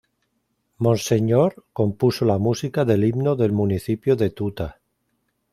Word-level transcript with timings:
Monseñor 0.85 1.63
compuso 1.73 2.25
la 2.25 2.39
música 2.39 2.85
del 2.85 3.03
himno 3.03 3.35
del 3.35 3.51
municipio 3.51 4.15
De 4.15 4.31
Tuta. 4.31 4.81